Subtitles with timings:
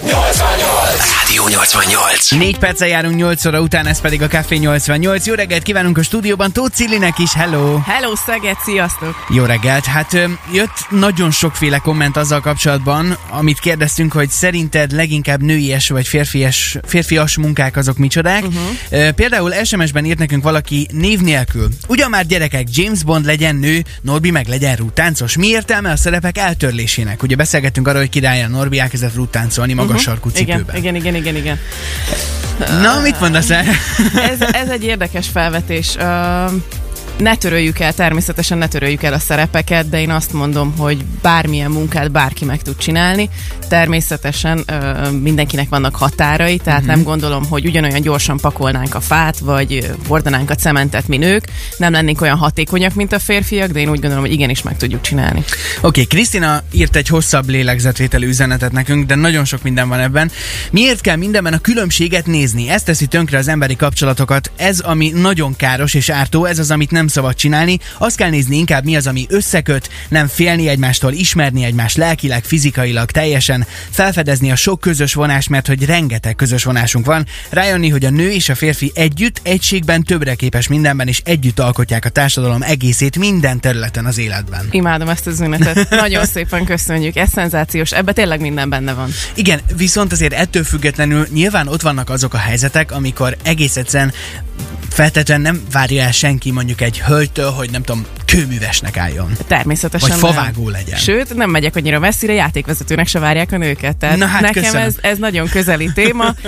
[0.00, 1.21] 88!
[1.32, 2.30] Rádió 88.
[2.30, 5.26] 4 perccel járunk 8 óra után, ez pedig a Café 88.
[5.26, 7.78] Jó reggelt kívánunk a stúdióban, Tóth Cillinek is, hello!
[7.78, 9.26] Hello, Szeged, sziasztok!
[9.28, 9.84] Jó reggelt!
[9.84, 10.12] Hát
[10.52, 17.36] jött nagyon sokféle komment azzal kapcsolatban, amit kérdeztünk, hogy szerinted leginkább nőies vagy férfias, férfias
[17.36, 18.44] munkák azok micsodák.
[18.44, 19.08] Uh-huh.
[19.08, 21.68] Például SMS-ben írt nekünk valaki név nélkül.
[21.88, 25.36] Ugyan már gyerekek, James Bond legyen nő, Norbi meg legyen rútáncos.
[25.36, 27.22] Mi értelme a szerepek eltörlésének?
[27.22, 30.04] Ugye beszélgettünk arról, hogy királya Norbi elkezdett rútáncolni magas uh-huh.
[30.04, 30.76] sarkú Igen, cipőben.
[30.76, 31.58] igen, igen, igen, igen.
[32.82, 33.64] Na, mit mondasz el?
[34.30, 35.96] Ez, ez egy érdekes felvetés.
[35.96, 36.52] Uh,
[37.18, 41.70] ne töröljük el, természetesen ne töröljük el a szerepeket, de én azt mondom, hogy bármilyen
[41.70, 43.28] munkát bárki meg tud csinálni.
[43.68, 46.94] Természetesen ö, mindenkinek vannak határai, tehát uh-huh.
[46.94, 51.44] nem gondolom, hogy ugyanolyan gyorsan pakolnánk a fát, vagy hordanánk a cementet, mi nők.
[51.76, 55.00] Nem lennénk olyan hatékonyak, mint a férfiak, de én úgy gondolom, hogy igenis meg tudjuk
[55.00, 55.38] csinálni.
[55.38, 60.30] Oké, okay, Krisztina írt egy hosszabb lélegzetvételű üzenetet nekünk, de nagyon sok minden van ebben.
[60.70, 62.68] Miért kell mindenben a különbséget nézni?
[62.68, 64.50] Ez teszi tönkre az emberi kapcsolatokat.
[64.56, 67.78] Ez, ami nagyon káros és ártó, ez az, amit nem szabad csinálni.
[67.98, 73.10] Azt kell nézni inkább mi az, ami összeköt, nem félni egymástól, ismerni egymást lelkileg, fizikailag,
[73.10, 78.10] teljesen, felfedezni a sok közös vonás, mert hogy rengeteg közös vonásunk van, rájönni, hogy a
[78.10, 83.18] nő és a férfi együtt, egységben többre képes mindenben, és együtt alkotják a társadalom egészét
[83.18, 84.68] minden területen az életben.
[84.70, 85.90] Imádom ezt az üzenetet.
[86.04, 87.16] Nagyon szépen köszönjük.
[87.16, 87.92] Ez szenzációs.
[87.92, 89.10] Ebbe tényleg minden benne van.
[89.34, 94.12] Igen, viszont azért ettől függetlenül nyilván ott vannak azok a helyzetek, amikor egész egyszerűen
[94.92, 99.36] feltétlenül nem várja el senki mondjuk egy hölgytől, hogy nem tudom, kőművesnek álljon.
[99.46, 100.08] Természetesen.
[100.08, 100.32] Vagy nem.
[100.32, 100.98] favágó legyen.
[100.98, 103.96] Sőt, nem megyek annyira messzire, játékvezetőnek se várják a nőket.
[103.96, 104.86] Tehát Na hát nekem köszönöm.
[104.86, 106.34] ez, ez nagyon közeli téma.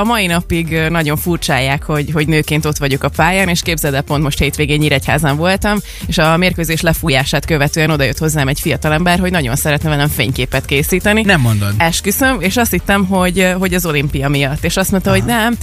[0.00, 4.02] A mai napig nagyon furcsálják, hogy, hogy nőként ott vagyok a pályán, és képzeld el,
[4.02, 9.30] pont most hétvégén Nyíregyházán voltam, és a mérkőzés lefújását követően odajött hozzám egy fiatalember, hogy
[9.30, 11.22] nagyon szeretne velem fényképet készíteni.
[11.22, 11.74] Nem mondod.
[11.76, 14.64] Esküszöm, és azt hittem, hogy, hogy az olimpia miatt.
[14.64, 15.18] És azt mondta, Aha.
[15.18, 15.56] hogy nem,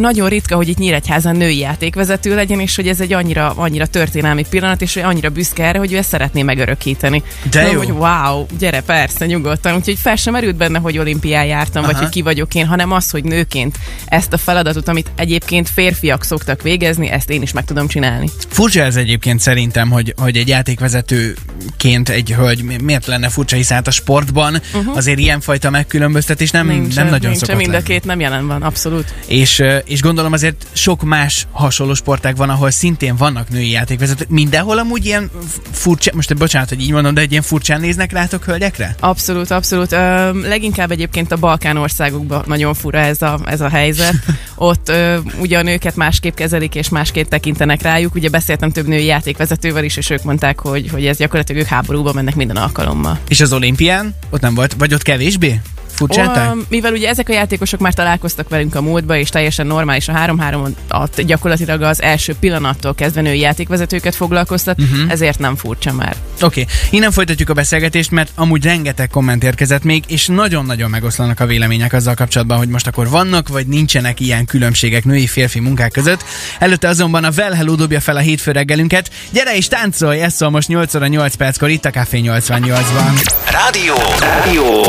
[0.00, 4.44] nagyon ritka, hogy itt Nyíregyházan női játékvezető legyen, és hogy ez egy annyira, annyira történelmi
[4.50, 7.22] pillanat, és hogy annyira büszke erre, hogy ő ezt szeretné megörökíteni.
[7.50, 7.88] De Mondom, jó.
[7.88, 9.74] hogy wow, gyere, persze, nyugodtan.
[9.74, 12.02] Úgyhogy fel sem merült benne, hogy olimpián jártam, vagy Aha.
[12.02, 16.62] hogy ki vagyok én, hanem az, hogy nőként ezt a feladatot, amit egyébként férfiak szoktak
[16.62, 18.28] végezni, ezt én is meg tudom csinálni.
[18.48, 23.76] Furcsa ez egyébként szerintem, hogy, hogy egy játékvezetőként egy hölgy mi- miért lenne furcsa, hiszen
[23.76, 24.96] hát a sportban uh-huh.
[24.96, 29.14] azért ilyenfajta megkülönböztetés nem, nem nagyon nincs, szokott mind a két nem jelen van, abszolút.
[29.26, 34.28] És, és gondolom azért sok más hasonló sportág van, ahol szintén vannak női játékvezetők.
[34.28, 35.30] Mindenhol amúgy ilyen
[35.70, 38.94] furcsa, most bocsánat, hogy így mondom, de egy ilyen furcsán néznek rátok hölgyekre?
[39.00, 39.92] Abszolút, abszolút.
[39.92, 44.14] Ö, leginkább egyébként a Balkán országokban nagyon fura ez a, ez a helyzet.
[44.54, 48.14] Ott ö, ugye a nőket másképp kezelik és másképp tekintenek rájuk.
[48.14, 52.12] Ugye beszéltem több női játékvezetővel is, és ők mondták, hogy, hogy ez gyakorlatilag ők háborúba
[52.12, 53.18] mennek minden alkalommal.
[53.28, 54.14] És az olimpián?
[54.30, 54.74] Ott nem volt?
[54.78, 55.60] Vagy ott kevésbé?
[56.06, 56.54] Furcsálták?
[56.54, 60.12] Ó, mivel ugye ezek a játékosok már találkoztak velünk a múltba, és teljesen normális a
[60.12, 65.10] 3-3 at gyakorlatilag az első pillanattól kezdve női játékvezetőket foglalkoztat, uh-huh.
[65.10, 66.16] ezért nem furcsa már.
[66.40, 66.74] Oké, okay.
[66.90, 71.92] innen folytatjuk a beszélgetést, mert amúgy rengeteg komment érkezett még, és nagyon-nagyon megoszlanak a vélemények
[71.92, 76.24] azzal kapcsolatban, hogy most akkor vannak vagy nincsenek ilyen különbségek női-férfi munkák között.
[76.58, 79.10] Előtte azonban a Well Hello dobja fel a hétfő reggelünket.
[79.30, 80.20] Gyere és táncolj!
[80.20, 83.40] Ez szól most 8 óra 8 perckor itt a Café 88-ban.
[83.50, 83.94] Rádió.
[84.20, 84.82] Rádió.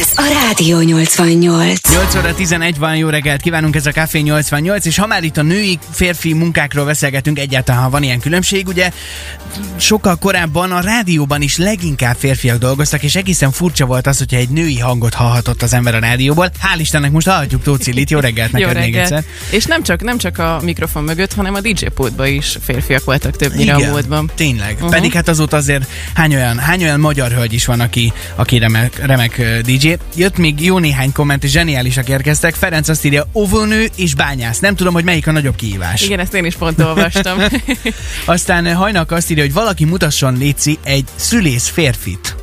[0.00, 1.80] Ez a Rádió 88.
[1.92, 5.36] 8 óra 11 van, jó reggelt kívánunk, ez a Café 88, és ha már itt
[5.36, 8.90] a női férfi munkákról beszélgetünk, egyáltalán ha van ilyen különbség, ugye
[9.76, 14.48] sokkal korábban a rádióban is leginkább férfiak dolgoztak, és egészen furcsa volt az, hogyha egy
[14.48, 16.50] női hangot hallhatott az ember a rádióból.
[16.62, 19.02] Hál' Istennek most hallhatjuk Tóth Cillit, jó reggelt neked Jó még reggel.
[19.02, 19.24] egyszer.
[19.50, 23.36] És nem csak, nem csak a mikrofon mögött, hanem a DJ pultban is férfiak voltak
[23.36, 24.30] többnyire a múltban.
[24.34, 24.74] tényleg.
[24.74, 24.90] Uh-huh.
[24.90, 29.06] Pedig hát azóta azért hány olyan, hány olyan magyar hölgy is van, aki, aki remek,
[29.06, 29.92] remek DJ.
[30.16, 32.54] Jött még jó néhány komment, és zseniálisak érkeztek.
[32.54, 34.58] Ferenc azt írja, óvónő és bányász.
[34.58, 36.02] Nem tudom, hogy melyik a nagyobb kihívás.
[36.02, 37.38] Igen, ezt én is pont olvastam.
[38.24, 42.36] Aztán Hajnak azt írja, hogy valaki mutasson Léci egy szülész férfit.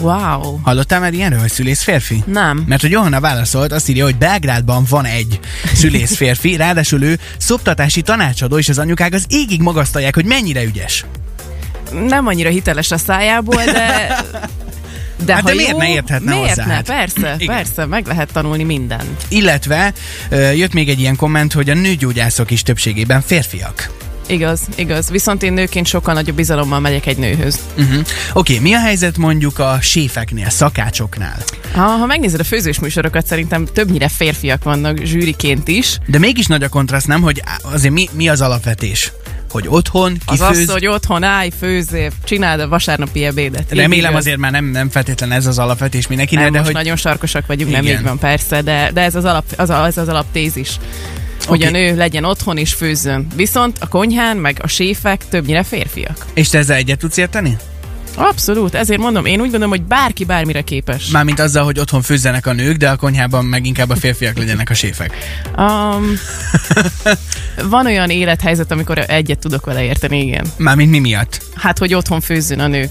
[0.00, 0.58] wow.
[0.62, 2.22] Hallottál már ilyenről, hogy szülész férfi?
[2.26, 2.64] Nem.
[2.66, 5.40] Mert hogy Johanna válaszolt, azt írja, hogy Belgrádban van egy
[5.74, 11.04] szülész férfi, ráadásul ő szoptatási tanácsadó, és az anyukák az égig magasztalják, hogy mennyire ügyes.
[12.06, 14.16] Nem annyira hiteles a szájából, de...
[15.24, 16.72] De, Hát ha de miért jó, ne érthetne miért hozzá, ne?
[16.72, 16.86] hát?
[16.86, 17.54] Persze, Igen.
[17.56, 19.24] persze, meg lehet tanulni mindent.
[19.28, 19.92] Illetve
[20.30, 23.90] jött még egy ilyen komment, hogy a nőgyógyászok is többségében férfiak.
[24.26, 25.10] Igaz, igaz.
[25.10, 27.58] Viszont én nőként sokkal nagyobb bizalommal megyek egy nőhöz.
[27.78, 27.98] Uh-huh.
[27.98, 31.36] Oké, okay, mi a helyzet mondjuk a séfeknél, szakácsoknál?
[31.74, 35.98] Ha, ha megnézed a főzős műsorokat, szerintem többnyire férfiak vannak zsűriként is.
[36.06, 37.22] De mégis nagy a kontraszt, nem?
[37.22, 39.12] Hogy azért mi, mi az alapvetés?
[39.54, 40.58] Hogy otthon Az kifőz.
[40.58, 43.64] az, hogy otthon állj, főzzél, csináld a vasárnapi ebédet.
[43.70, 44.20] Remélem igaz.
[44.20, 47.46] azért már nem, nem feltétlen ez az alapvetés mindenkinek, nem, de most hogy nagyon sarkosak
[47.46, 47.98] vagyunk, nem Igen.
[47.98, 50.70] így van persze, de, de ez az alap, az, a- ez az alaptézis.
[51.46, 51.68] Hogy Oké.
[51.68, 53.26] a nő legyen otthon és főzzön.
[53.36, 56.26] Viszont a konyhán, meg a séfek többnyire férfiak.
[56.34, 57.56] És te ezzel egyet tudsz érteni?
[58.14, 61.10] Abszolút, ezért mondom, én úgy gondolom, hogy bárki bármire képes.
[61.10, 64.70] Mármint azzal, hogy otthon főzzenek a nők, de a konyhában meg inkább a férfiak legyenek
[64.70, 65.14] a séfek.
[65.56, 66.12] Um,
[67.68, 70.46] van olyan élethelyzet, amikor egyet tudok vele érteni, igen.
[70.56, 71.42] Mármint mi miatt?
[71.54, 72.90] Hát, hogy otthon főzzön a nő,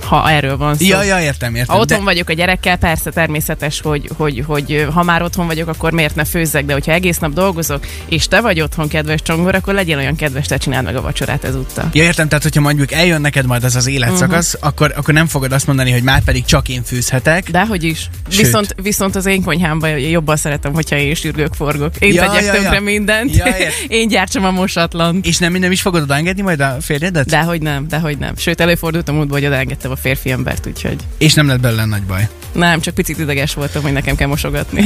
[0.00, 0.86] ha erről van szó.
[0.86, 1.74] Ja, ja, értem, értem.
[1.74, 2.04] Ha otthon de...
[2.04, 6.24] vagyok a gyerekkel, persze természetes, hogy, hogy, hogy ha már otthon vagyok, akkor miért ne
[6.24, 10.16] főzzek, de hogyha egész nap dolgozok, és te vagy otthon, kedves csongor, akkor legyen olyan
[10.16, 11.88] kedves, te csináld meg a vacsorát ezúttal.
[11.92, 14.68] Ja, értem, tehát hogyha mondjuk eljön neked majd az az életszakasz, uh-huh.
[14.68, 17.50] akkor, akkor nem fogod azt mondani, hogy már pedig csak én főzhetek.
[17.50, 18.10] Dehogy is.
[18.28, 18.44] Sőt.
[18.44, 21.96] Viszont, viszont az én konyhámban jobban szeretem, hogyha én sürgök, forgok.
[21.98, 22.80] Én Ja, tegyek ja, tönkre ja.
[22.80, 23.36] mindent.
[23.36, 25.26] Ja, ért- én gyártsam a mosatlant.
[25.26, 27.26] És nem, nem is fogod odaengedni majd a férjedet?
[27.26, 28.36] Dehogy nem, dehogy nem.
[28.36, 32.02] Sőt, előfordult a múltban, hogy odaengedtem a férfi embert, úgyhogy És nem lett belőle nagy
[32.02, 32.28] baj.
[32.52, 34.84] nem, csak picit ideges voltam, hogy nekem kell mosogatni.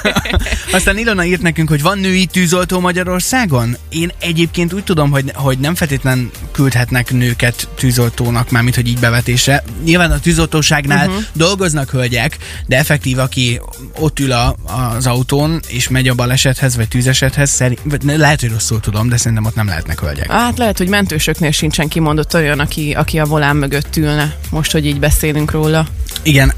[0.72, 3.76] Aztán Ilona írt nekünk, hogy van női tűzoltó Magyarországon?
[3.88, 9.64] Én egyébként úgy tudom, hogy, hogy nem feltétlen küldhetnek nőket tűzoltónak, mármint hogy így bevetésre.
[9.84, 11.22] Nyilván a tűzoltóságnál uh-huh.
[11.32, 12.36] dolgoznak hölgyek,
[12.66, 13.60] de effektív, aki
[13.98, 14.56] ott ül a,
[14.96, 19.16] az autón, és megy a balesethez, vagy tűzesethez, szerint, vagy lehet, hogy rosszul tudom, de
[19.16, 20.30] szerintem ott nem lehetnek hölgyek.
[20.30, 24.86] Hát lehet, hogy mentősöknél sincsen kimondott olyan, aki, aki a volán mögött ülne, most, hogy
[24.86, 25.86] így beszélünk róla.
[26.22, 26.52] Igen,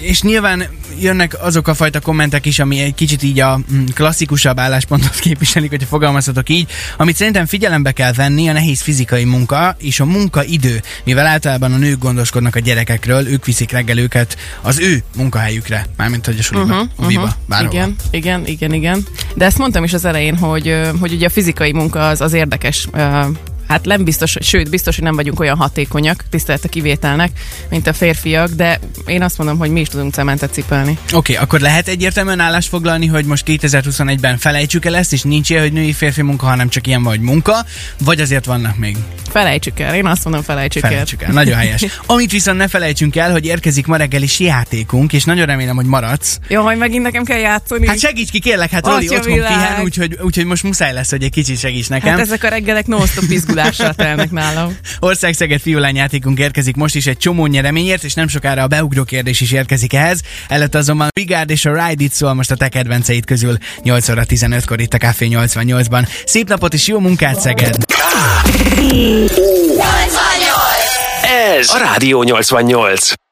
[0.00, 0.66] és nyilván
[1.00, 5.70] jönnek azok a fajta kommentek is, ami egy kicsit így a mm, klasszikusabb álláspontot képviselik,
[5.70, 10.82] hogyha fogalmazhatok így, amit szerintem figyelembe kell venni a nehéz fizikai munka és a munkaidő,
[11.04, 16.26] mivel általában a nők gondoskodnak a gyerekekről, ők viszik reggel őket az ő munkahelyükre, mármint
[16.26, 17.72] hogy a suliba, uh-huh, a viba, uh-huh, bárhova.
[17.72, 19.06] igen, igen, igen, igen.
[19.34, 22.88] De ezt mondtam is az elején, hogy, hogy ugye a fizikai munka az, az érdekes.
[23.68, 27.30] Hát nem biztos, sőt, biztos, hogy nem vagyunk olyan hatékonyak, tisztelet a kivételnek,
[27.70, 30.90] mint a férfiak, de én azt mondom, hogy mi is tudunk cementet cipelni.
[30.90, 35.50] Oké, okay, akkor lehet egyértelműen állást foglalni, hogy most 2021-ben felejtsük el ezt, és nincs
[35.50, 37.64] ilyen, hogy női-férfi munka, hanem csak ilyen vagy munka,
[37.98, 38.96] vagy azért vannak még
[39.34, 41.84] Felejtsük el, én azt mondom, felejtsük, Felejtsük el, nagyon helyes.
[42.06, 45.84] Amit viszont ne felejtsünk el, hogy érkezik ma reggel is játékunk, és nagyon remélem, hogy
[45.84, 46.38] maradsz.
[46.40, 46.46] el.
[46.48, 47.86] Jó, majd megint nekem kell játszani.
[47.86, 49.52] Hát segíts ki, kérlek, hát Atya otthon világ.
[49.52, 52.10] pihen, úgyhogy, úgyhogy most muszáj lesz, hogy egy kicsit segíts nekem.
[52.10, 53.24] Hát ezek a reggelek non-stop
[53.54, 54.76] izgulással telnek nálam.
[54.98, 59.40] Ország-Szeged fiúlány játékunk érkezik most is egy csomó nyereményért, és nem sokára a beugró kérdés
[59.40, 60.20] is érkezik ehhez.
[60.48, 64.22] Előtt azonban Rigard és a Ride It szól most a te kedvenceid közül 8 óra
[64.28, 66.08] 15-kor itt a Café 88-ban.
[66.24, 67.76] Szép napot és jó munkát, Szeged!
[71.58, 73.23] Ez a Rádió 88.